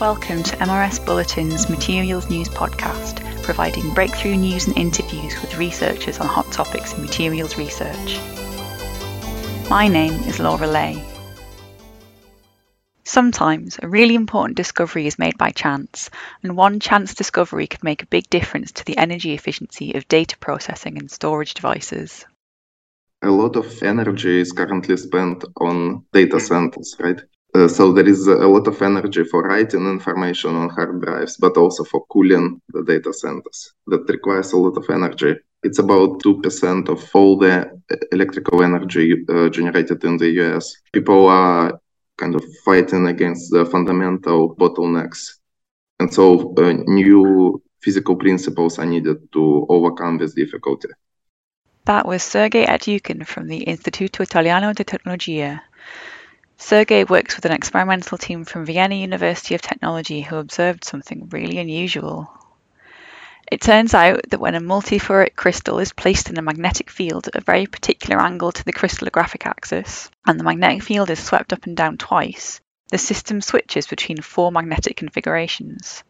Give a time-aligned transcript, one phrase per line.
[0.00, 6.26] Welcome to MRS Bulletin's Materials News podcast, providing breakthrough news and interviews with researchers on
[6.26, 8.20] hot topics in materials research.
[9.70, 11.02] My name is Laura Leay.
[13.04, 16.10] Sometimes a really important discovery is made by chance,
[16.42, 20.36] and one chance discovery could make a big difference to the energy efficiency of data
[20.36, 22.26] processing and storage devices.
[23.22, 27.22] A lot of energy is currently spent on data centers, right?
[27.56, 31.56] Uh, so there is a lot of energy for writing information on hard drives, but
[31.56, 33.72] also for cooling the data centers.
[33.86, 35.36] That requires a lot of energy.
[35.62, 37.70] It's about 2% of all the
[38.12, 40.76] electrical energy uh, generated in the US.
[40.92, 41.80] People are
[42.18, 45.38] kind of fighting against the fundamental bottlenecks.
[45.98, 50.88] And so uh, new physical principles are needed to overcome this difficulty.
[51.86, 55.62] That was Sergei Artyukhin from the Istituto Italiano di Tecnologia.
[56.58, 61.58] Sergei works with an experimental team from Vienna University of Technology who observed something really
[61.58, 62.32] unusual.
[63.52, 67.36] It turns out that when a multiferroic crystal is placed in a magnetic field at
[67.36, 71.66] a very particular angle to the crystallographic axis, and the magnetic field is swept up
[71.66, 76.02] and down twice, the system switches between four magnetic configurations.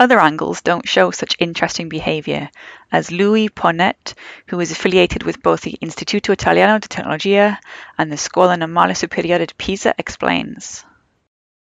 [0.00, 2.50] Other angles don't show such interesting behavior,
[2.92, 4.14] as Louis Ponet,
[4.46, 7.58] who is affiliated with both the Istituto Italiano di Tecnologia
[7.98, 10.84] and the Scuola Normale Superiore di Pisa, explains.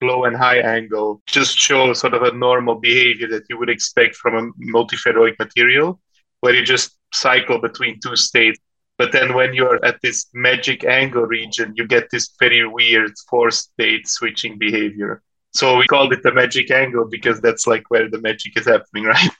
[0.03, 4.17] Low and high angle just show sort of a normal behavior that you would expect
[4.17, 5.99] from a multiferroic material,
[6.41, 8.61] where you just cycle between two states.
[8.99, 13.51] But then when you're at this magic angle region, you get this very weird four
[13.51, 15.23] state switching behavior.
[15.57, 19.05] So we called it the magic angle because that's like where the magic is happening,
[19.15, 19.31] right?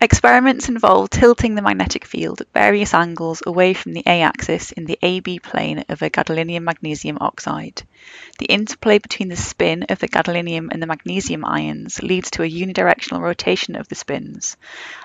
[0.00, 4.84] Experiments involve tilting the magnetic field at various angles away from the A axis in
[4.84, 7.82] the AB plane of a gadolinium manganese oxide.
[8.38, 12.50] The interplay between the spin of the gadolinium and the manganese ions leads to a
[12.50, 14.56] unidirectional rotation of the spins,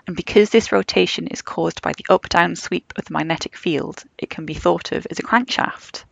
[0.05, 4.03] and because this rotation is caused by the up down sweep of the magnetic field,
[4.19, 6.03] it can be thought of as a crankshaft.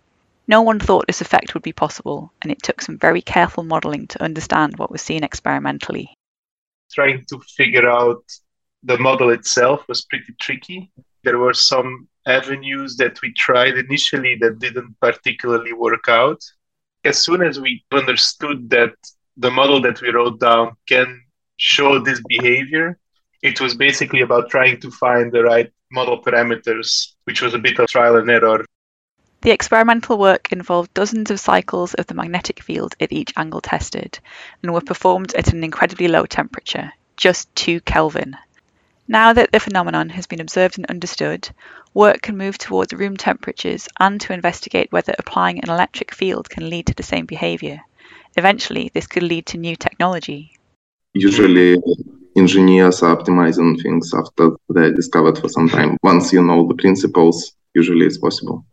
[0.47, 4.07] No one thought this effect would be possible, and it took some very careful modelling
[4.07, 6.15] to understand what was seen experimentally.
[6.91, 8.23] Trying to figure out
[8.83, 10.91] the model itself was pretty tricky.
[11.23, 16.41] There were some avenues that we tried initially that didn't particularly work out.
[17.03, 18.93] As soon as we understood that
[19.37, 21.23] the model that we wrote down can
[21.57, 22.97] show this behavior,
[23.41, 27.79] it was basically about trying to find the right model parameters, which was a bit
[27.79, 28.63] of trial and error.
[29.45, 34.17] The experimental work involved dozens of cycles of the magnetic field at each angle tested,
[34.63, 38.37] and were performed at an incredibly low temperature, just 2 Kelvin.
[39.07, 41.47] Now that the phenomenon has been observed and understood,
[41.93, 46.67] work can move towards room temperatures and to investigate whether applying an electric field can
[46.67, 47.81] lead to the same behavior.
[48.35, 50.57] Eventually, this could lead to new technology.
[51.13, 51.77] Usually,
[52.35, 55.97] engineers are optimizing things after they're discovered for some time.
[56.01, 58.65] Once you know the principles, usually it's possible.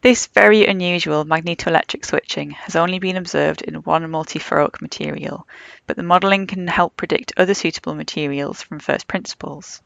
[0.00, 5.48] This very unusual magnetoelectric switching has only been observed in one multiferroic material,
[5.88, 9.82] but the modelling can help predict other suitable materials from first principles.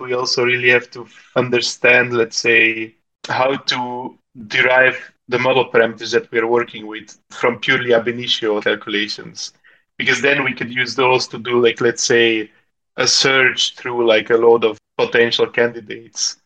[0.00, 1.06] We also really have to
[1.36, 2.96] understand, let's say,
[3.28, 4.18] how to
[4.48, 9.52] derive the model parameters that we're working with from purely ab initio calculations.
[9.98, 12.50] Because then we could use those to do, like, let's say,
[12.96, 16.38] a search through like a load of potential candidates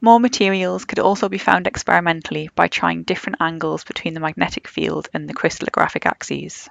[0.00, 5.08] more materials could also be found experimentally by trying different angles between the magnetic field
[5.12, 6.68] and the crystallographic axes.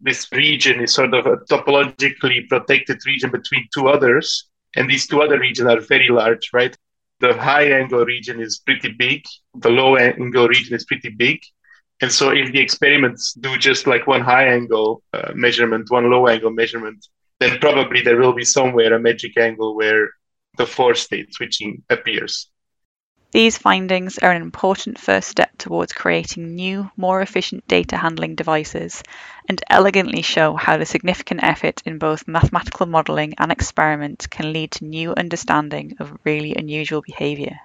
[0.00, 5.22] This region is sort of a topologically protected region between two others, and these two
[5.22, 6.76] other regions are very large, right?
[7.20, 9.24] The high angle region is pretty big,
[9.54, 11.40] the low angle region is pretty big.
[12.02, 16.26] And so, if the experiments do just like one high angle uh, measurement, one low
[16.26, 17.06] angle measurement,
[17.40, 20.10] then probably there will be somewhere a magic angle where
[20.56, 22.48] the four state switching appears.
[23.32, 29.02] These findings are an important first step towards creating new, more efficient data handling devices
[29.48, 34.70] and elegantly show how the significant effort in both mathematical modelling and experiment can lead
[34.72, 37.58] to new understanding of really unusual behaviour.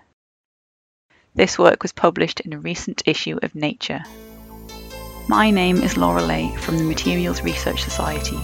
[1.36, 4.04] This work was published in a recent issue of Nature.
[5.28, 8.38] My name is Laura Leay from the Materials Research Society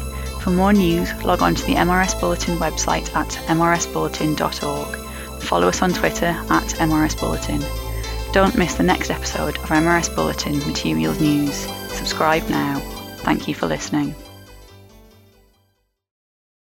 [0.47, 5.41] for more news, log on to the MRS Bulletin website at mrsbulletin.org.
[5.41, 7.62] Follow us on Twitter at mrsbulletin.
[8.31, 11.53] Don't miss the next episode of MRS Bulletin Materials News.
[11.91, 12.79] Subscribe now.
[13.25, 14.15] Thank you for listening.